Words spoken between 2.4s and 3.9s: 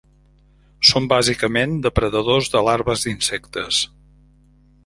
de larves d'insectes.